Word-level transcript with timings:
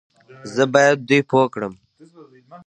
زه 0.53 0.63
بايد 0.73 0.97
دوی 1.07 1.21
پوه 1.29 1.45
کړم 1.53 1.73